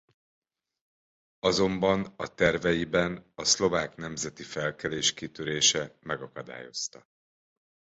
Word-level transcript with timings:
Azonban 1.39 2.13
a 2.15 2.33
terveiben 2.33 3.31
a 3.35 3.43
szlovák 3.43 3.95
nemzeti 3.95 4.43
felkelés 4.43 5.13
kitörése 5.13 5.97
megakadályozta. 5.99 7.07